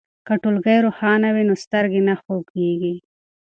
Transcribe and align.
که 0.27 0.33
ټولګی 0.41 0.77
روښانه 0.85 1.29
وي 1.35 1.43
نو 1.49 1.55
سترګې 1.63 2.01
نه 2.07 2.15
خوږیږي. 2.23 2.93